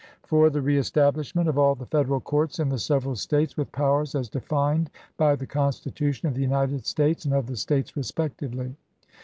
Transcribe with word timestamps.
"4. 0.23 0.49
The 0.49 0.63
reestablishment 0.63 1.47
of 1.47 1.59
all 1.59 1.75
the 1.75 1.85
Federal 1.85 2.19
Courts 2.19 2.57
in 2.57 2.69
the 2.69 2.79
several 2.79 3.15
States, 3.15 3.55
with 3.55 3.71
powers 3.71 4.15
as 4.15 4.29
defined 4.29 4.89
by 5.15 5.35
the 5.35 5.45
Constitution 5.45 6.27
of 6.27 6.33
the 6.33 6.41
United 6.41 6.87
States 6.87 7.23
and 7.23 7.35
of 7.35 7.45
the 7.45 7.55
States 7.55 7.95
respectively. 7.95 8.75